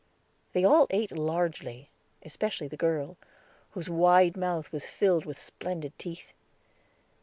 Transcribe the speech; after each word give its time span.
They 0.53 0.63
all 0.65 0.87
ate 0.89 1.11
largely, 1.15 1.91
especially 2.25 2.67
the 2.67 2.75
girl, 2.75 3.17
whose 3.69 3.87
wide 3.87 4.35
mouth 4.35 4.71
was 4.71 4.87
filled 4.89 5.25
with 5.25 5.37
splendid 5.37 5.93
teeth. 5.99 6.33